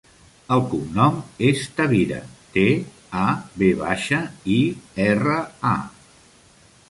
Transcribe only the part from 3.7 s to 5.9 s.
baixa, i, erra, a.